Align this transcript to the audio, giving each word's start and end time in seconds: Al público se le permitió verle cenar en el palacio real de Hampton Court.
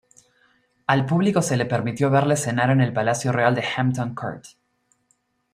Al 0.87 1.05
público 1.05 1.43
se 1.43 1.55
le 1.55 1.67
permitió 1.67 2.09
verle 2.09 2.35
cenar 2.35 2.71
en 2.71 2.81
el 2.81 2.91
palacio 2.91 3.31
real 3.31 3.53
de 3.53 3.63
Hampton 3.77 4.15
Court. 4.15 4.45